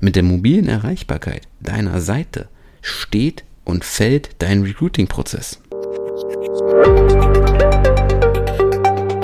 Mit 0.00 0.14
der 0.14 0.22
mobilen 0.22 0.68
Erreichbarkeit 0.68 1.48
deiner 1.58 2.00
Seite 2.00 2.48
steht 2.82 3.42
und 3.64 3.84
fällt 3.84 4.30
dein 4.38 4.62
Recruiting-Prozess. 4.62 5.60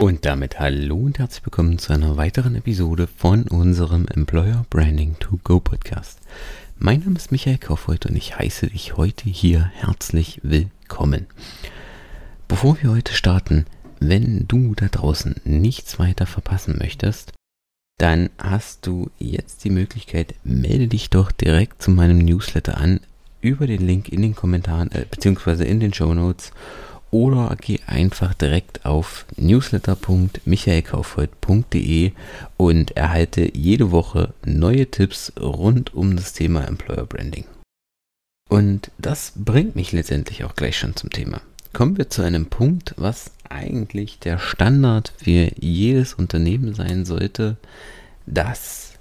Und 0.00 0.24
damit 0.24 0.58
hallo 0.58 0.96
und 0.96 1.20
herzlich 1.20 1.46
willkommen 1.46 1.78
zu 1.78 1.92
einer 1.92 2.16
weiteren 2.16 2.56
Episode 2.56 3.06
von 3.06 3.44
unserem 3.44 4.08
Employer 4.08 4.66
Branding 4.68 5.14
to 5.20 5.38
Go 5.44 5.60
Podcast. 5.60 6.18
Mein 6.76 7.00
Name 7.00 7.16
ist 7.18 7.30
Michael 7.30 7.58
Kaufreuth 7.58 8.06
und 8.06 8.16
ich 8.16 8.36
heiße 8.36 8.66
dich 8.66 8.96
heute 8.96 9.30
hier 9.30 9.70
herzlich 9.76 10.40
willkommen. 10.42 11.26
Bevor 12.48 12.82
wir 12.82 12.90
heute 12.90 13.14
starten, 13.14 13.66
wenn 14.00 14.48
du 14.48 14.74
da 14.74 14.88
draußen 14.88 15.36
nichts 15.44 16.00
weiter 16.00 16.26
verpassen 16.26 16.78
möchtest, 16.80 17.32
dann 17.98 18.30
hast 18.38 18.86
du 18.86 19.10
jetzt 19.18 19.64
die 19.64 19.70
Möglichkeit, 19.70 20.34
melde 20.42 20.88
dich 20.88 21.10
doch 21.10 21.30
direkt 21.32 21.82
zu 21.82 21.90
meinem 21.90 22.18
Newsletter 22.18 22.76
an 22.76 23.00
über 23.40 23.66
den 23.66 23.86
Link 23.86 24.08
in 24.08 24.22
den 24.22 24.34
Kommentaren 24.34 24.90
äh, 24.92 25.04
beziehungsweise 25.10 25.64
in 25.64 25.80
den 25.80 25.92
Show 25.92 26.14
Notes 26.14 26.52
oder 27.10 27.54
geh 27.60 27.80
einfach 27.86 28.32
direkt 28.34 28.84
auf 28.84 29.26
newsletter.michaelkaufreuth.de 29.36 32.12
und 32.56 32.96
erhalte 32.96 33.56
jede 33.56 33.92
Woche 33.92 34.34
neue 34.44 34.90
Tipps 34.90 35.32
rund 35.38 35.94
um 35.94 36.16
das 36.16 36.32
Thema 36.32 36.66
Employer 36.66 37.06
Branding. 37.06 37.44
Und 38.48 38.90
das 38.98 39.34
bringt 39.36 39.76
mich 39.76 39.92
letztendlich 39.92 40.42
auch 40.42 40.56
gleich 40.56 40.76
schon 40.76 40.96
zum 40.96 41.10
Thema. 41.10 41.40
Kommen 41.74 41.98
wir 41.98 42.08
zu 42.08 42.22
einem 42.22 42.46
Punkt, 42.46 42.94
was 42.96 43.32
eigentlich 43.50 44.18
der 44.20 44.38
Standard 44.38 45.12
für 45.16 45.50
jedes 45.58 46.14
Unternehmen 46.14 46.72
sein 46.72 47.04
sollte, 47.04 47.56
das 48.26 48.92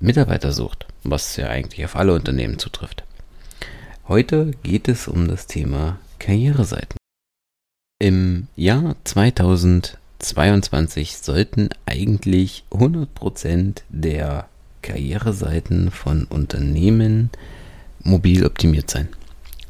Mitarbeiter 0.00 0.52
sucht, 0.52 0.86
was 1.04 1.36
ja 1.36 1.48
eigentlich 1.48 1.84
auf 1.84 1.94
alle 1.94 2.14
Unternehmen 2.14 2.58
zutrifft. 2.58 3.04
Heute 4.08 4.52
geht 4.62 4.88
es 4.88 5.08
um 5.08 5.28
das 5.28 5.46
Thema 5.46 5.98
Karriereseiten. 6.18 6.96
Im 7.98 8.48
Jahr 8.56 8.96
2022 9.04 11.18
sollten 11.18 11.68
eigentlich 11.84 12.64
100% 12.70 13.82
der 13.90 14.48
Karriereseiten 14.80 15.90
von 15.90 16.24
Unternehmen 16.24 17.28
mobil 18.02 18.46
optimiert 18.46 18.88
sein. 18.88 19.10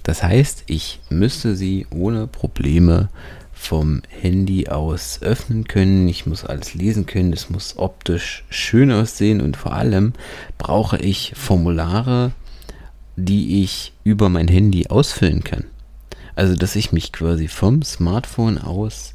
Das 0.08 0.22
heißt, 0.22 0.64
ich 0.68 1.00
müsste 1.10 1.54
sie 1.54 1.86
ohne 1.90 2.26
Probleme 2.26 3.10
vom 3.52 4.00
Handy 4.08 4.66
aus 4.66 5.20
öffnen 5.20 5.64
können. 5.64 6.08
Ich 6.08 6.24
muss 6.24 6.46
alles 6.46 6.72
lesen 6.72 7.04
können. 7.04 7.34
Es 7.34 7.50
muss 7.50 7.76
optisch 7.76 8.42
schön 8.48 8.90
aussehen 8.90 9.42
und 9.42 9.58
vor 9.58 9.74
allem 9.74 10.14
brauche 10.56 10.96
ich 10.96 11.34
Formulare, 11.36 12.32
die 13.16 13.62
ich 13.62 13.92
über 14.02 14.30
mein 14.30 14.48
Handy 14.48 14.86
ausfüllen 14.86 15.44
kann. 15.44 15.64
Also, 16.34 16.56
dass 16.56 16.74
ich 16.74 16.90
mich 16.90 17.12
quasi 17.12 17.46
vom 17.46 17.82
Smartphone 17.82 18.56
aus 18.56 19.12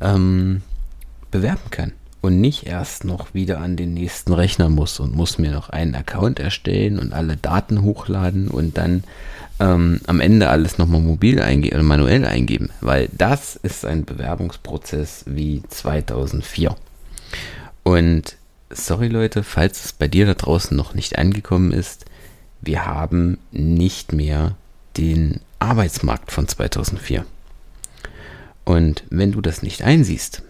ähm, 0.00 0.62
bewerben 1.30 1.70
kann 1.70 1.92
und 2.20 2.40
nicht 2.40 2.66
erst 2.66 3.04
noch 3.04 3.32
wieder 3.34 3.60
an 3.60 3.76
den 3.76 3.94
nächsten 3.94 4.32
Rechner 4.32 4.68
muss 4.68 5.00
und 5.00 5.14
muss 5.14 5.38
mir 5.38 5.52
noch 5.52 5.70
einen 5.70 5.94
Account 5.94 6.38
erstellen 6.38 6.98
und 6.98 7.12
alle 7.12 7.36
Daten 7.36 7.82
hochladen 7.82 8.48
und 8.48 8.76
dann 8.76 9.04
ähm, 9.58 10.00
am 10.06 10.20
Ende 10.20 10.48
alles 10.48 10.78
nochmal 10.78 11.00
mobil 11.00 11.40
eingeben 11.40 11.76
oder 11.76 11.84
manuell 11.84 12.24
eingeben, 12.24 12.70
weil 12.80 13.08
das 13.12 13.56
ist 13.56 13.84
ein 13.84 14.04
Bewerbungsprozess 14.04 15.24
wie 15.26 15.62
2004. 15.68 16.76
Und 17.82 18.36
sorry 18.70 19.08
Leute, 19.08 19.42
falls 19.42 19.84
es 19.86 19.92
bei 19.92 20.08
dir 20.08 20.26
da 20.26 20.34
draußen 20.34 20.76
noch 20.76 20.94
nicht 20.94 21.18
angekommen 21.18 21.72
ist, 21.72 22.04
wir 22.60 22.86
haben 22.86 23.38
nicht 23.50 24.12
mehr 24.12 24.56
den 24.96 25.40
Arbeitsmarkt 25.58 26.32
von 26.32 26.46
2004. 26.46 27.24
Und 28.64 29.04
wenn 29.10 29.32
du 29.32 29.40
das 29.40 29.62
nicht 29.62 29.82
einsiehst, 29.82 30.42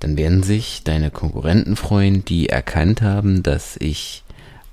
dann 0.00 0.16
werden 0.16 0.42
sich 0.42 0.82
deine 0.82 1.10
Konkurrenten 1.10 1.76
freuen, 1.76 2.24
die 2.24 2.48
erkannt 2.48 3.02
haben, 3.02 3.42
dass 3.42 3.76
ich 3.76 4.24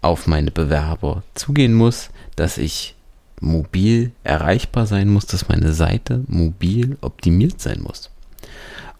auf 0.01 0.25
meine 0.25 0.51
Bewerber 0.51 1.23
zugehen 1.35 1.73
muss, 1.73 2.09
dass 2.35 2.57
ich 2.57 2.95
mobil 3.39 4.11
erreichbar 4.23 4.87
sein 4.87 5.09
muss, 5.09 5.25
dass 5.25 5.49
meine 5.49 5.73
Seite 5.73 6.23
mobil 6.27 6.97
optimiert 7.01 7.61
sein 7.61 7.81
muss. 7.81 8.09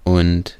Und 0.04 0.58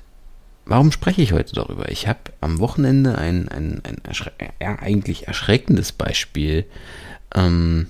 warum 0.66 0.92
spreche 0.92 1.22
ich 1.22 1.34
heute 1.34 1.54
darüber? 1.54 1.92
Ich 1.92 2.08
habe 2.08 2.20
am 2.42 2.60
Wochenende 2.60 3.18
ein, 3.18 3.48
ein, 3.50 3.82
ein 3.84 3.98
erschre 4.04 4.32
ja, 4.62 4.80
eigentlich 4.80 5.28
erschreckendes 5.28 5.92
Beispiel 5.92 6.66
ähm, 7.36 7.88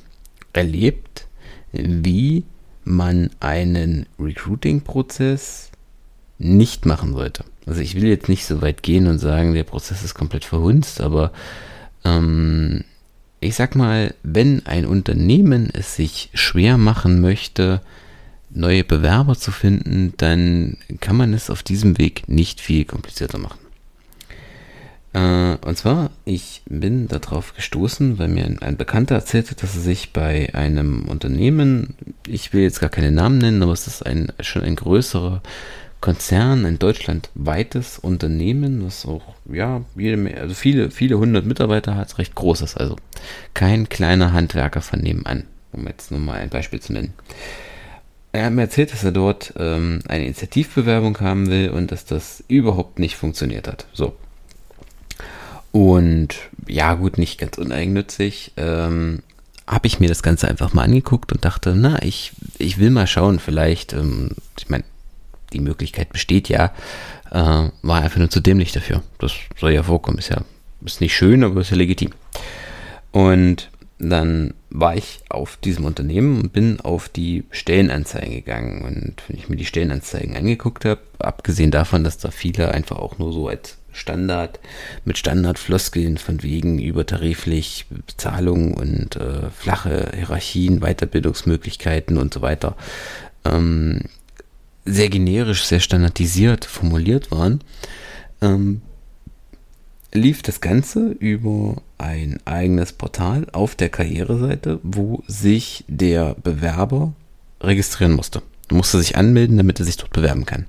erlebt, 0.53 1.27
wie 1.71 2.43
man 2.83 3.29
einen 3.39 4.07
Recruiting-Prozess 4.19 5.71
nicht 6.37 6.85
machen 6.85 7.13
sollte. 7.13 7.43
Also 7.67 7.81
ich 7.81 7.95
will 7.95 8.05
jetzt 8.05 8.29
nicht 8.29 8.45
so 8.45 8.61
weit 8.61 8.81
gehen 8.81 9.07
und 9.07 9.19
sagen, 9.19 9.53
der 9.53 9.65
Prozess 9.65 10.03
ist 10.03 10.15
komplett 10.15 10.45
verhunzt, 10.45 11.01
aber 11.01 11.31
ähm, 12.05 12.85
ich 13.41 13.55
sag 13.55 13.75
mal, 13.75 14.15
wenn 14.23 14.65
ein 14.65 14.85
Unternehmen 14.85 15.69
es 15.73 15.95
sich 15.95 16.29
schwer 16.33 16.77
machen 16.77 17.19
möchte, 17.21 17.81
neue 18.49 18.85
Bewerber 18.85 19.35
zu 19.35 19.51
finden, 19.51 20.13
dann 20.17 20.77
kann 21.01 21.17
man 21.17 21.33
es 21.33 21.49
auf 21.49 21.61
diesem 21.61 21.97
Weg 21.97 22.29
nicht 22.29 22.61
viel 22.61 22.85
komplizierter 22.85 23.37
machen. 23.37 23.59
Äh, 25.13 25.57
und 25.65 25.77
zwar, 25.77 26.11
ich 26.23 26.61
bin 26.67 27.09
darauf 27.09 27.53
gestoßen, 27.53 28.17
weil 28.17 28.29
mir 28.29 28.45
ein, 28.45 28.59
ein 28.59 28.77
Bekannter 28.77 29.15
erzählte, 29.15 29.55
dass 29.55 29.75
er 29.75 29.81
sich 29.81 30.13
bei 30.13 30.53
einem 30.55 31.07
Unternehmen, 31.09 31.95
ich 32.25 32.53
will 32.53 32.61
jetzt 32.61 32.79
gar 32.79 32.89
keine 32.89 33.11
Namen 33.11 33.39
nennen, 33.39 33.61
aber 33.61 33.73
es 33.73 33.87
ist 33.87 34.05
ein, 34.05 34.31
schon 34.39 34.63
ein 34.63 34.77
größerer 34.77 35.41
Konzern, 35.99 36.65
ein 36.65 36.79
deutschlandweites 36.79 37.99
Unternehmen, 37.99 38.83
das 38.83 39.05
auch, 39.05 39.35
ja, 39.51 39.81
jede, 39.95 40.39
also 40.39 40.53
viele, 40.53 40.91
viele 40.91 41.17
hundert 41.17 41.45
Mitarbeiter 41.45 41.95
hat, 41.95 42.17
recht 42.17 42.35
großes, 42.35 42.77
also 42.77 42.95
kein 43.53 43.89
kleiner 43.89 44.31
Handwerker 44.33 44.81
von 44.81 44.99
nebenan, 44.99 45.43
um 45.71 45.87
jetzt 45.87 46.11
nur 46.11 46.19
mal 46.19 46.37
ein 46.39 46.49
Beispiel 46.49 46.79
zu 46.79 46.93
nennen. 46.93 47.13
Er 48.31 48.45
hat 48.45 48.53
mir 48.53 48.61
erzählt, 48.61 48.93
dass 48.93 49.03
er 49.03 49.11
dort 49.11 49.53
ähm, 49.57 50.01
eine 50.07 50.25
Initiativbewerbung 50.25 51.19
haben 51.19 51.49
will 51.49 51.71
und 51.71 51.91
dass 51.91 52.05
das 52.05 52.43
überhaupt 52.47 52.99
nicht 52.99 53.15
funktioniert 53.15 53.67
hat. 53.67 53.87
So. 53.93 54.15
Und 55.71 56.35
ja, 56.67 56.93
gut, 56.93 57.17
nicht 57.17 57.39
ganz 57.39 57.57
uneigennützig. 57.57 58.51
Ähm, 58.57 59.23
habe 59.65 59.87
ich 59.87 59.99
mir 59.99 60.07
das 60.07 60.23
Ganze 60.23 60.47
einfach 60.47 60.73
mal 60.73 60.83
angeguckt 60.83 61.33
und 61.33 61.43
dachte, 61.43 61.75
na, 61.75 62.01
ich, 62.01 62.31
ich 62.57 62.77
will 62.77 62.89
mal 62.89 63.07
schauen, 63.07 63.39
vielleicht, 63.39 63.93
ähm, 63.93 64.31
ich 64.57 64.69
meine, 64.69 64.85
die 65.53 65.59
Möglichkeit 65.59 66.11
besteht 66.11 66.49
ja, 66.49 66.73
äh, 67.31 67.69
war 67.81 68.01
einfach 68.01 68.17
nur 68.17 68.29
zu 68.29 68.39
dämlich 68.39 68.71
dafür. 68.71 69.03
Das 69.19 69.33
soll 69.57 69.73
ja 69.73 69.83
vorkommen, 69.83 70.17
ist 70.17 70.29
ja 70.29 70.41
ist 70.85 71.01
nicht 71.01 71.15
schön, 71.15 71.43
aber 71.43 71.61
ist 71.61 71.71
ja 71.71 71.77
legitim. 71.77 72.11
Und 73.11 73.69
dann 73.99 74.53
war 74.69 74.95
ich 74.95 75.21
auf 75.29 75.57
diesem 75.57 75.85
Unternehmen 75.85 76.39
und 76.41 76.53
bin 76.53 76.79
auf 76.79 77.09
die 77.09 77.45
Stellenanzeigen 77.49 78.33
gegangen. 78.33 78.83
Und 78.83 79.23
wenn 79.27 79.37
ich 79.37 79.49
mir 79.49 79.55
die 79.55 79.65
Stellenanzeigen 79.65 80.35
angeguckt 80.35 80.85
habe, 80.85 81.01
abgesehen 81.19 81.71
davon, 81.71 82.03
dass 82.03 82.19
da 82.19 82.29
viele 82.29 82.71
einfach 82.71 82.97
auch 82.97 83.17
nur 83.17 83.33
so 83.33 83.47
als 83.47 83.77
Standard 83.91 84.59
mit 85.05 85.17
Standardfloskeln 85.17 86.17
von 86.17 86.43
wegen 86.43 86.77
übertariflich 86.77 87.87
Bezahlung 87.89 88.75
und 88.75 89.15
äh, 89.15 89.49
flache 89.49 90.11
Hierarchien, 90.15 90.81
Weiterbildungsmöglichkeiten 90.81 92.17
und 92.17 92.31
so 92.31 92.43
weiter 92.43 92.75
ähm, 93.45 94.01
sehr 94.87 95.09
generisch, 95.09 95.65
sehr 95.65 95.79
standardisiert 95.79 96.65
formuliert 96.65 97.31
waren, 97.31 97.61
ähm, 98.41 98.81
lief 100.13 100.41
das 100.41 100.61
Ganze 100.61 101.09
über 101.11 101.81
ein 101.97 102.39
eigenes 102.45 102.93
Portal 102.93 103.47
auf 103.51 103.75
der 103.75 103.89
Karriereseite, 103.89 104.79
wo 104.83 105.23
sich 105.27 105.83
der 105.87 106.35
Bewerber 106.35 107.13
registrieren 107.61 108.13
musste. 108.13 108.41
Er 108.69 108.75
musste 108.75 108.99
sich 108.99 109.15
anmelden, 109.15 109.57
damit 109.57 109.79
er 109.79 109.85
sich 109.85 109.97
dort 109.97 110.13
bewerben 110.13 110.45
kann. 110.45 110.65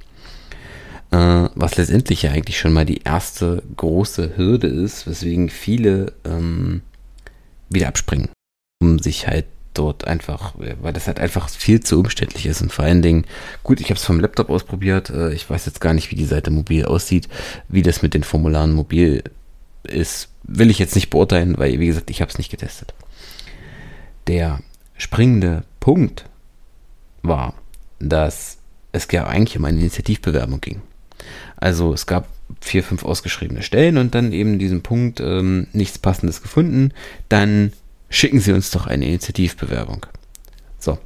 Äh, 1.11 1.49
was 1.55 1.77
letztendlich 1.77 2.23
ja 2.23 2.33
eigentlich 2.33 2.59
schon 2.59 2.73
mal 2.73 2.85
die 2.85 3.03
erste 3.03 3.63
große 3.77 4.37
Hürde 4.37 4.67
ist, 4.67 5.07
weswegen 5.07 5.49
viele 5.49 6.13
ähm, 6.25 6.83
wieder 7.71 7.89
abspringen, 7.89 8.29
um 8.83 8.99
sich 8.99 9.27
halt 9.27 9.47
dort 9.75 10.07
einfach, 10.07 10.55
weil 10.57 10.93
das 10.93 11.07
halt 11.07 11.21
einfach 11.21 11.49
viel 11.49 11.81
zu 11.81 12.01
umständlich 12.01 12.47
ist 12.47 12.63
und 12.63 12.73
vor 12.73 12.85
allen 12.85 13.03
Dingen, 13.03 13.25
gut, 13.63 13.81
ich 13.81 13.87
habe 13.87 13.95
es 13.95 14.05
vom 14.05 14.21
Laptop 14.21 14.51
ausprobiert, 14.51 15.11
äh, 15.11 15.33
ich 15.33 15.49
weiß 15.49 15.67
jetzt 15.67 15.81
gar 15.81 15.95
nicht, 15.95 16.11
wie 16.11 16.17
die 16.17 16.25
Seite 16.25 16.51
mobil 16.51 16.85
aussieht, 16.85 17.29
wie 17.69 17.83
das 17.83 18.03
mit 18.03 18.15
den 18.15 18.25
Formularen 18.25 18.73
mobil 18.73 19.23
ist, 19.85 20.31
will 20.43 20.71
ich 20.71 20.79
jetzt 20.79 20.95
nicht 20.95 21.11
beurteilen, 21.11 21.57
weil, 21.59 21.79
wie 21.79 21.87
gesagt, 21.87 22.11
ich 22.11 22.21
habe 22.21 22.31
es 22.31 22.39
nicht 22.39 22.51
getestet. 22.51 22.95
Der 24.27 24.61
springende 24.97 25.65
Punkt 25.81 26.25
war, 27.23 27.55
dass 27.99 28.59
es 28.93 29.09
ja 29.11 29.27
eigentlich 29.27 29.57
um 29.57 29.65
eine 29.65 29.79
Initiativbewerbung 29.79 30.61
ging. 30.61 30.83
Also 31.57 31.93
es 31.93 32.07
gab 32.07 32.29
vier, 32.61 32.83
fünf 32.83 33.05
ausgeschriebene 33.05 33.63
Stellen 33.63 33.99
und 33.99 34.15
dann 34.15 34.33
eben 34.33 34.59
diesen 34.59 34.83
Punkt 34.83 35.21
ähm, 35.21 35.67
nichts 35.73 35.99
Passendes 35.99 36.43
gefunden, 36.43 36.93
dann 37.29 37.73
schicken 38.09 38.41
Sie 38.41 38.53
uns 38.53 38.71
doch 38.71 38.87
eine 38.87 39.07
Initiativbewerbung. 39.07 40.07
So. 40.79 40.99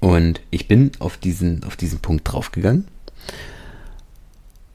Und 0.00 0.40
ich 0.50 0.68
bin 0.68 0.92
auf 0.98 1.16
diesen, 1.16 1.64
auf 1.64 1.76
diesen 1.76 2.00
Punkt 2.00 2.30
draufgegangen 2.30 2.86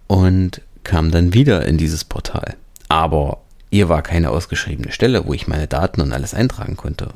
und 0.08 0.62
kam 0.84 1.12
dann 1.12 1.34
wieder 1.34 1.66
in 1.66 1.78
dieses 1.78 2.04
Portal. 2.04 2.56
Aber 2.90 3.42
hier 3.72 3.90
war 3.90 4.02
keine 4.02 4.30
ausgeschriebene 4.30 4.92
Stelle, 4.92 5.25
wo 5.25 5.34
ich 5.34 5.48
meine 5.48 5.68
Daten 5.68 6.02
und 6.02 6.12
alles 6.12 6.34
eintragen 6.34 6.78
konnte 6.78 7.14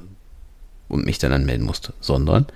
und 0.87 1.05
mich 1.05 1.19
dann 1.19 1.33
anmelden 1.33 1.65
musste, 1.65 1.93
sondern 1.99 2.47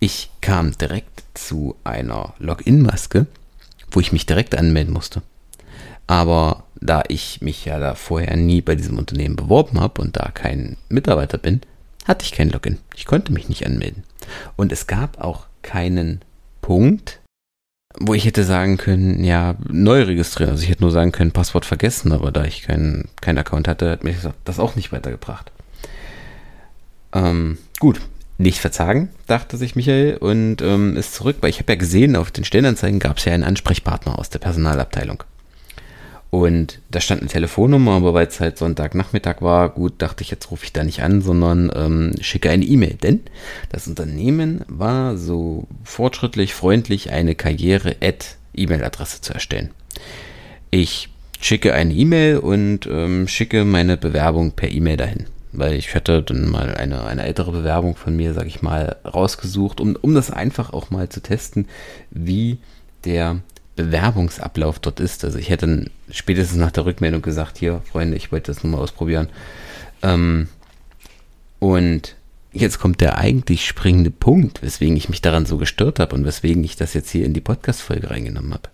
ich 0.00 0.30
kam 0.40 0.76
direkt 0.76 1.24
zu 1.34 1.76
einer 1.82 2.34
Login-Maske, 2.38 3.26
wo 3.90 4.00
ich 4.00 4.12
mich 4.12 4.26
direkt 4.26 4.54
anmelden 4.54 4.92
musste. 4.92 5.22
Aber 6.06 6.63
da 6.80 7.02
ich 7.08 7.40
mich 7.40 7.64
ja 7.64 7.78
da 7.78 7.94
vorher 7.94 8.36
nie 8.36 8.60
bei 8.60 8.74
diesem 8.74 8.98
Unternehmen 8.98 9.36
beworben 9.36 9.80
habe 9.80 10.02
und 10.02 10.16
da 10.16 10.30
kein 10.32 10.76
Mitarbeiter 10.88 11.38
bin, 11.38 11.60
hatte 12.04 12.24
ich 12.24 12.32
kein 12.32 12.50
Login. 12.50 12.78
Ich 12.94 13.06
konnte 13.06 13.32
mich 13.32 13.48
nicht 13.48 13.66
anmelden. 13.66 14.04
Und 14.56 14.72
es 14.72 14.86
gab 14.86 15.20
auch 15.20 15.46
keinen 15.62 16.20
Punkt, 16.60 17.20
wo 17.96 18.14
ich 18.14 18.24
hätte 18.24 18.44
sagen 18.44 18.76
können, 18.76 19.22
ja, 19.24 19.54
neu 19.68 20.02
registrieren. 20.02 20.50
Also 20.50 20.64
ich 20.64 20.68
hätte 20.68 20.82
nur 20.82 20.90
sagen 20.90 21.12
können, 21.12 21.32
Passwort 21.32 21.64
vergessen, 21.64 22.12
aber 22.12 22.32
da 22.32 22.44
ich 22.44 22.62
keinen 22.62 23.08
kein 23.20 23.38
Account 23.38 23.68
hatte, 23.68 23.90
hat 23.90 24.04
mich 24.04 24.16
das 24.44 24.58
auch 24.58 24.74
nicht 24.74 24.92
weitergebracht. 24.92 25.52
Ähm, 27.12 27.58
gut, 27.78 28.00
nicht 28.36 28.58
verzagen, 28.58 29.10
dachte 29.28 29.56
sich 29.56 29.76
Michael 29.76 30.16
und 30.16 30.60
ähm, 30.60 30.96
ist 30.96 31.14
zurück, 31.14 31.36
weil 31.40 31.50
ich 31.50 31.60
habe 31.60 31.72
ja 31.72 31.78
gesehen, 31.78 32.16
auf 32.16 32.32
den 32.32 32.44
Stellenanzeigen 32.44 32.98
gab 32.98 33.18
es 33.18 33.24
ja 33.24 33.32
einen 33.32 33.44
Ansprechpartner 33.44 34.18
aus 34.18 34.28
der 34.28 34.40
Personalabteilung. 34.40 35.22
Und 36.30 36.80
da 36.90 37.00
stand 37.00 37.20
eine 37.20 37.30
Telefonnummer, 37.30 37.92
aber 37.92 38.12
weil 38.12 38.26
es 38.26 38.40
halt 38.40 38.58
Sonntagnachmittag 38.58 39.40
war, 39.40 39.68
gut, 39.68 39.94
dachte 39.98 40.22
ich, 40.22 40.30
jetzt 40.30 40.50
rufe 40.50 40.64
ich 40.64 40.72
da 40.72 40.82
nicht 40.82 41.02
an, 41.02 41.22
sondern 41.22 41.70
ähm, 41.74 42.12
schicke 42.20 42.50
eine 42.50 42.64
E-Mail. 42.64 42.94
Denn 42.94 43.20
das 43.70 43.86
Unternehmen 43.86 44.64
war 44.66 45.16
so 45.16 45.68
fortschrittlich, 45.84 46.52
freundlich, 46.52 47.10
eine 47.10 47.36
Karriere-E-Mail-Adresse 47.36 49.20
zu 49.20 49.32
erstellen. 49.32 49.70
Ich 50.72 51.08
schicke 51.40 51.72
eine 51.72 51.94
E-Mail 51.94 52.38
und 52.38 52.86
ähm, 52.86 53.28
schicke 53.28 53.64
meine 53.64 53.96
Bewerbung 53.96 54.52
per 54.52 54.70
E-Mail 54.70 54.96
dahin 54.96 55.26
weil 55.56 55.74
ich 55.74 55.94
hatte 55.94 56.22
dann 56.22 56.50
mal 56.50 56.74
eine, 56.74 57.04
eine 57.04 57.24
ältere 57.24 57.52
Bewerbung 57.52 57.96
von 57.96 58.16
mir, 58.16 58.34
sag 58.34 58.46
ich 58.46 58.62
mal, 58.62 58.96
rausgesucht, 59.04 59.80
um, 59.80 59.96
um 60.00 60.14
das 60.14 60.30
einfach 60.30 60.72
auch 60.72 60.90
mal 60.90 61.08
zu 61.08 61.20
testen, 61.22 61.68
wie 62.10 62.58
der 63.04 63.40
Bewerbungsablauf 63.76 64.78
dort 64.78 65.00
ist. 65.00 65.24
Also 65.24 65.38
ich 65.38 65.50
hätte 65.50 65.66
dann 65.66 65.90
spätestens 66.10 66.58
nach 66.58 66.70
der 66.70 66.86
Rückmeldung 66.86 67.22
gesagt, 67.22 67.58
hier, 67.58 67.82
Freunde, 67.90 68.16
ich 68.16 68.32
wollte 68.32 68.52
das 68.52 68.62
nur 68.62 68.72
mal 68.72 68.78
ausprobieren. 68.78 69.28
Ähm, 70.02 70.48
und 71.58 72.16
jetzt 72.52 72.78
kommt 72.78 73.00
der 73.00 73.18
eigentlich 73.18 73.66
springende 73.66 74.10
Punkt, 74.10 74.62
weswegen 74.62 74.96
ich 74.96 75.08
mich 75.08 75.22
daran 75.22 75.46
so 75.46 75.56
gestört 75.56 75.98
habe 75.98 76.14
und 76.14 76.24
weswegen 76.24 76.62
ich 76.62 76.76
das 76.76 76.94
jetzt 76.94 77.10
hier 77.10 77.24
in 77.24 77.32
die 77.32 77.40
Podcast-Folge 77.40 78.10
reingenommen 78.10 78.54
habe. 78.54 78.68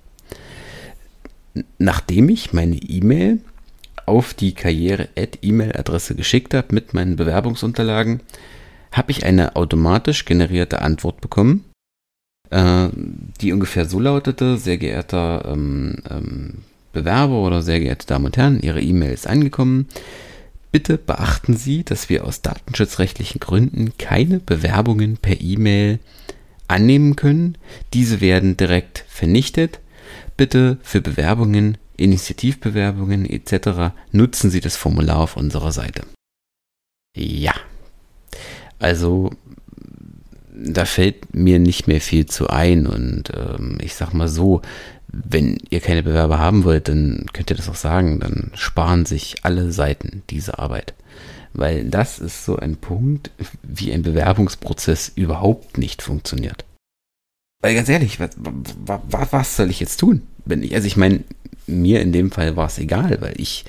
Nachdem 1.79 2.29
ich 2.29 2.53
meine 2.53 2.77
E-Mail 2.77 3.41
auf 4.07 4.35
die 4.35 4.55
Karriere-E-Mail-Adresse 4.55 6.15
geschickt 6.15 6.55
habe 6.55 6.75
mit 6.75 6.95
meinen 6.95 7.17
Bewerbungsunterlagen, 7.17 8.21
habe 8.93 9.13
ich 9.13 9.25
eine 9.25 9.57
automatisch 9.57 10.25
generierte 10.25 10.83
Antwort 10.83 11.21
bekommen, 11.21 11.65
äh, 12.51 12.89
die 13.41 13.53
ungefähr 13.53 13.87
so 13.87 14.01
lautete, 14.01 14.57
sehr 14.57 14.79
geehrter 14.79 15.45
ähm, 15.47 15.97
ähm, 16.11 16.55
Bewerber 16.93 17.41
oder 17.43 17.63
sehr 17.63 17.81
geehrte 17.81 18.07
Damen 18.07 18.27
und 18.27 18.37
Herren, 18.37 18.61
Ihre 18.61 18.81
E-Mail 18.81 19.13
ist 19.13 19.27
angekommen. 19.27 19.89
Bitte 20.73 20.99
beachten 20.99 21.57
Sie, 21.57 21.85
dass 21.85 22.09
wir 22.09 22.25
aus 22.25 22.43
datenschutzrechtlichen 22.43 23.41
Gründen 23.41 23.93
keine 23.99 24.39
Bewerbungen 24.39 25.17
per 25.17 25.41
E-Mail 25.41 25.99
annehmen 26.69 27.17
können. 27.17 27.59
Diese 27.93 28.21
werden 28.21 28.57
direkt 28.57 29.05
vernichtet. 29.09 29.81
Bitte 30.37 30.79
für 30.83 31.01
Bewerbungen 31.01 31.77
Initiativbewerbungen 31.97 33.29
etc. 33.29 33.93
nutzen 34.11 34.51
Sie 34.51 34.61
das 34.61 34.77
Formular 34.77 35.19
auf 35.19 35.37
unserer 35.37 35.73
Seite. 35.73 36.03
Ja, 37.15 37.55
also 38.79 39.31
da 40.63 40.85
fällt 40.85 41.35
mir 41.35 41.59
nicht 41.59 41.89
mehr 41.89 42.01
viel 42.01 42.27
zu 42.27 42.49
ein 42.49 42.87
und 42.87 43.33
ähm, 43.35 43.79
ich 43.81 43.95
sag 43.95 44.13
mal 44.13 44.29
so, 44.29 44.61
wenn 45.09 45.59
ihr 45.71 45.81
keine 45.81 46.03
Bewerber 46.03 46.39
haben 46.39 46.65
wollt, 46.65 46.89
dann 46.89 47.27
könnt 47.33 47.51
ihr 47.51 47.57
das 47.57 47.69
auch 47.69 47.75
sagen, 47.75 48.21
dann 48.21 48.53
sparen 48.55 49.07
sich 49.07 49.37
alle 49.43 49.73
Seiten 49.73 50.23
diese 50.31 50.59
Arbeit. 50.59 50.95
Weil 51.53 51.85
das 51.85 52.21
ist 52.21 52.45
so 52.45 52.57
ein 52.57 52.77
Punkt, 52.77 53.31
wie 53.63 53.93
ein 53.93 54.03
Bewerbungsprozess 54.03 55.11
überhaupt 55.15 55.79
nicht 55.79 56.03
funktioniert. 56.03 56.65
Weil 57.61 57.75
ganz 57.75 57.89
ehrlich, 57.89 58.21
was, 58.21 58.31
was, 58.39 59.33
was 59.33 59.57
soll 59.57 59.71
ich 59.71 59.81
jetzt 59.81 59.99
tun? 59.99 60.23
Wenn 60.45 60.63
ich, 60.63 60.75
also 60.75 60.87
ich 60.87 60.97
meine, 60.97 61.25
mir 61.67 62.01
in 62.01 62.13
dem 62.13 62.31
Fall 62.31 62.57
war 62.57 62.67
es 62.67 62.79
egal, 62.79 63.21
weil 63.21 63.35
ich 63.37 63.65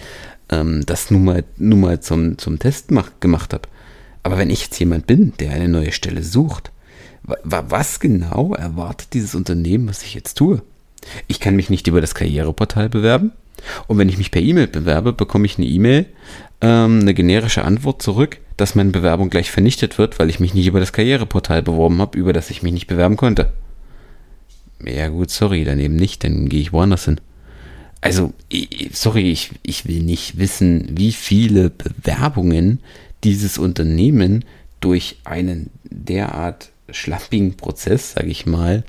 ähm, 0.49 0.85
das 0.85 1.09
nun 1.09 1.23
mal, 1.25 1.43
nun 1.57 1.79
mal 1.79 1.99
zum, 2.01 2.37
zum 2.37 2.59
Test 2.59 2.91
mach, 2.91 3.11
gemacht 3.19 3.53
habe. 3.53 3.67
Aber 4.23 4.37
wenn 4.37 4.51
ich 4.51 4.61
jetzt 4.61 4.79
jemand 4.79 5.07
bin, 5.07 5.33
der 5.39 5.51
eine 5.51 5.67
neue 5.67 5.91
Stelle 5.91 6.23
sucht, 6.23 6.71
was 7.23 7.99
genau 7.99 8.53
erwartet 8.53 9.09
dieses 9.13 9.35
Unternehmen, 9.35 9.87
was 9.87 10.03
ich 10.03 10.13
jetzt 10.13 10.35
tue? 10.35 10.61
Ich 11.27 11.39
kann 11.39 11.55
mich 11.55 11.69
nicht 11.69 11.87
über 11.87 12.01
das 12.01 12.15
Karriereportal 12.15 12.89
bewerben. 12.89 13.31
Und 13.87 13.97
wenn 13.97 14.09
ich 14.09 14.17
mich 14.17 14.31
per 14.31 14.41
E-Mail 14.41 14.67
bewerbe, 14.67 15.13
bekomme 15.13 15.45
ich 15.45 15.57
eine 15.57 15.67
E-Mail, 15.67 16.07
ähm, 16.61 17.01
eine 17.01 17.13
generische 17.13 17.63
Antwort 17.63 18.01
zurück, 18.01 18.39
dass 18.57 18.75
meine 18.75 18.89
Bewerbung 18.89 19.29
gleich 19.29 19.51
vernichtet 19.51 19.97
wird, 19.97 20.17
weil 20.17 20.29
ich 20.29 20.39
mich 20.39 20.53
nicht 20.53 20.67
über 20.67 20.79
das 20.79 20.93
Karriereportal 20.93 21.61
beworben 21.61 22.01
habe, 22.01 22.17
über 22.17 22.33
das 22.33 22.49
ich 22.49 22.63
mich 22.63 22.73
nicht 22.73 22.87
bewerben 22.87 23.17
konnte. 23.17 23.51
Ja 24.83 25.09
gut, 25.09 25.29
sorry, 25.29 25.63
dann 25.63 25.79
eben 25.79 25.95
nicht, 25.95 26.23
dann 26.23 26.49
gehe 26.49 26.61
ich 26.61 26.73
woanders 26.73 27.05
hin 27.05 27.21
also, 28.01 28.33
sorry, 28.91 29.31
ich, 29.31 29.51
ich 29.61 29.87
will 29.87 30.01
nicht 30.01 30.39
wissen, 30.39 30.89
wie 30.91 31.11
viele 31.11 31.69
Bewerbungen 31.69 32.79
dieses 33.23 33.59
Unternehmen 33.59 34.43
durch 34.79 35.19
einen 35.23 35.69
derart 35.83 36.71
schlampigen 36.91 37.57
Prozess, 37.57 38.13
sage 38.13 38.27
ich 38.29 38.45
mal, 38.45 38.83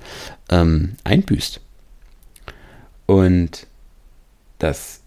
ähm, 0.50 0.96
einbüßt. 1.04 1.60
Und 3.06 3.66
das 4.58 5.00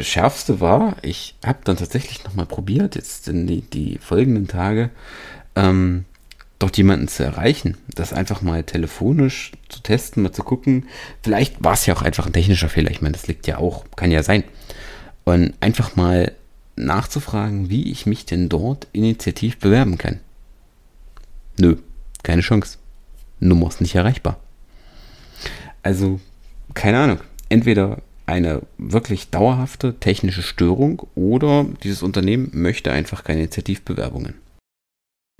Schärfste 0.00 0.60
war, 0.60 0.96
ich 1.02 1.36
habe 1.44 1.60
dann 1.64 1.76
tatsächlich 1.76 2.24
nochmal 2.24 2.46
probiert, 2.46 2.94
jetzt 2.94 3.28
in 3.28 3.46
die, 3.46 3.62
die 3.62 3.98
folgenden 3.98 4.48
Tage, 4.48 4.90
ähm, 5.54 6.04
dort 6.58 6.76
jemanden 6.76 7.08
zu 7.08 7.22
erreichen, 7.22 7.76
das 7.88 8.12
einfach 8.12 8.42
mal 8.42 8.64
telefonisch 8.64 9.52
zu 9.68 9.80
testen, 9.80 10.22
mal 10.22 10.32
zu 10.32 10.42
gucken. 10.42 10.86
Vielleicht 11.22 11.62
war 11.62 11.74
es 11.74 11.86
ja 11.86 11.94
auch 11.94 12.02
einfach 12.02 12.26
ein 12.26 12.32
technischer 12.32 12.68
Fehler. 12.68 12.90
Ich 12.90 13.02
meine, 13.02 13.12
das 13.12 13.26
liegt 13.26 13.46
ja 13.46 13.58
auch, 13.58 13.84
kann 13.94 14.10
ja 14.10 14.22
sein. 14.22 14.44
Und 15.24 15.54
einfach 15.60 15.96
mal 15.96 16.32
nachzufragen, 16.76 17.70
wie 17.70 17.90
ich 17.90 18.06
mich 18.06 18.26
denn 18.26 18.48
dort 18.48 18.86
initiativ 18.92 19.58
bewerben 19.58 19.98
kann. 19.98 20.20
Nö, 21.58 21.76
keine 22.26 22.42
Chance. 22.42 22.78
Nummer 23.38 23.68
ist 23.68 23.80
nicht 23.80 23.94
erreichbar. 23.94 24.38
Also, 25.82 26.20
keine 26.74 26.98
Ahnung. 26.98 27.20
Entweder 27.48 28.02
eine 28.26 28.62
wirklich 28.76 29.30
dauerhafte 29.30 29.94
technische 30.00 30.42
Störung 30.42 31.06
oder 31.14 31.64
dieses 31.84 32.02
Unternehmen 32.02 32.50
möchte 32.52 32.90
einfach 32.90 33.22
keine 33.22 33.40
Initiativbewerbungen. 33.40 34.34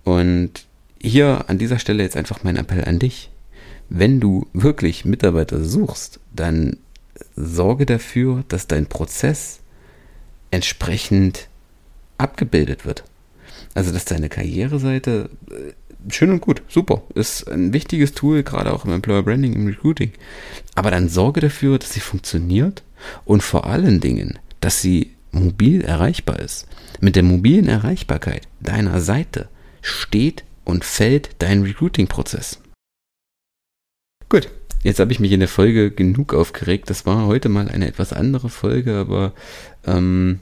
Und 0.04 0.66
hier 1.02 1.44
an 1.48 1.58
dieser 1.58 1.80
Stelle 1.80 2.04
jetzt 2.04 2.16
einfach 2.16 2.44
mein 2.44 2.56
Appell 2.56 2.84
an 2.84 3.00
dich. 3.00 3.30
Wenn 3.88 4.20
du 4.20 4.46
wirklich 4.52 5.04
Mitarbeiter 5.04 5.64
suchst, 5.64 6.20
dann 6.32 6.76
sorge 7.34 7.86
dafür, 7.86 8.44
dass 8.46 8.68
dein 8.68 8.86
Prozess 8.86 9.60
entsprechend 10.52 11.48
abgebildet 12.18 12.84
wird. 12.84 13.02
Also, 13.74 13.92
dass 13.92 14.04
deine 14.04 14.28
Karriereseite 14.28 15.30
äh, 15.50 15.72
schön 16.10 16.30
und 16.30 16.40
gut, 16.40 16.62
super, 16.68 17.02
ist 17.14 17.48
ein 17.48 17.72
wichtiges 17.72 18.12
Tool, 18.12 18.42
gerade 18.42 18.72
auch 18.72 18.84
im 18.84 18.92
Employer 18.92 19.22
Branding, 19.22 19.52
im 19.52 19.66
Recruiting. 19.66 20.12
Aber 20.74 20.90
dann 20.90 21.08
sorge 21.08 21.40
dafür, 21.40 21.78
dass 21.78 21.92
sie 21.92 22.00
funktioniert 22.00 22.82
und 23.24 23.42
vor 23.42 23.66
allen 23.66 24.00
Dingen, 24.00 24.38
dass 24.60 24.80
sie 24.80 25.12
mobil 25.32 25.82
erreichbar 25.82 26.38
ist. 26.38 26.66
Mit 27.00 27.16
der 27.16 27.22
mobilen 27.22 27.68
Erreichbarkeit 27.68 28.48
deiner 28.60 29.00
Seite 29.00 29.48
steht 29.82 30.44
und 30.64 30.84
fällt 30.84 31.30
dein 31.38 31.62
Recruiting-Prozess. 31.62 32.60
Gut, 34.28 34.48
jetzt 34.82 34.98
habe 34.98 35.12
ich 35.12 35.20
mich 35.20 35.32
in 35.32 35.40
der 35.40 35.48
Folge 35.48 35.90
genug 35.90 36.34
aufgeregt. 36.34 36.90
Das 36.90 37.06
war 37.06 37.26
heute 37.26 37.48
mal 37.48 37.68
eine 37.68 37.86
etwas 37.86 38.12
andere 38.12 38.48
Folge, 38.48 38.96
aber 38.96 39.32
ähm, 39.86 40.40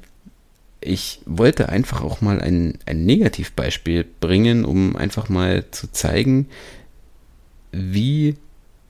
ich 0.85 1.21
wollte 1.25 1.69
einfach 1.69 2.03
auch 2.03 2.21
mal 2.21 2.41
ein, 2.41 2.79
ein 2.87 3.05
Negativbeispiel 3.07 4.05
bringen, 4.21 4.65
um 4.65 4.97
einfach 4.97 5.29
mal 5.29 5.65
zu 5.71 5.91
zeigen, 5.91 6.47
wie 7.73 8.37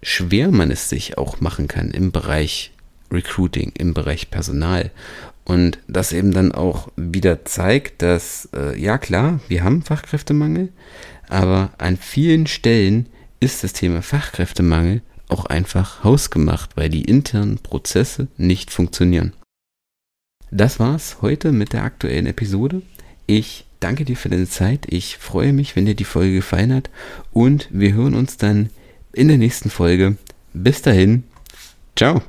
schwer 0.03 0.51
man 0.51 0.71
es 0.71 0.89
sich 0.89 1.17
auch 1.17 1.41
machen 1.41 1.69
kann 1.69 1.91
im 1.91 2.13
Bereich 2.13 2.73
Recruiting, 3.11 3.73
im 3.79 3.95
Bereich 3.95 4.31
Personal. 4.31 4.91
Und 5.45 5.79
das 5.89 6.13
eben 6.13 6.33
dann 6.33 6.53
auch 6.53 6.89
wieder 6.97 7.45
zeigt, 7.45 8.03
dass, 8.03 8.49
äh, 8.55 8.79
ja 8.81 8.99
klar, 8.99 9.41
wir 9.49 9.63
haben 9.63 9.83
Fachkräftemangel, 9.83 10.71
aber 11.29 11.73
an 11.79 11.97
vielen 11.97 12.47
Stellen 12.47 13.07
ist 13.41 13.63
das 13.63 13.73
Thema 13.73 14.03
Fachkräftemangel 14.03 15.03
auch 15.29 15.47
einfach 15.47 16.03
hausgemacht, 16.03 16.77
weil 16.77 16.89
die 16.89 17.05
internen 17.05 17.59
Prozesse 17.59 18.29
nicht 18.37 18.71
funktionieren. 18.71 19.33
Das 20.57 20.79
war's 20.79 21.17
heute 21.21 21.51
mit 21.51 21.73
der 21.73 21.83
aktuellen 21.83 22.27
Episode. 22.27 22.83
Ich 23.27 23.65
danke 23.81 24.05
dir 24.05 24.17
für 24.17 24.29
deine 24.29 24.49
Zeit. 24.49 24.87
Ich 24.89 25.19
freue 25.19 25.53
mich, 25.53 25.75
wenn 25.75 25.85
dir 25.85 25.97
die 25.97 26.05
Folge 26.05 26.37
gefallen 26.37 26.73
hat 26.73 26.91
und 27.33 27.67
wir 27.73 27.93
hören 27.93 28.15
uns 28.15 28.37
dann 28.37 28.71
in 29.13 29.27
der 29.27 29.37
nächsten 29.37 29.69
Folge. 29.69 30.17
Bis 30.53 30.81
dahin. 30.81 31.25
Ciao. 31.97 32.23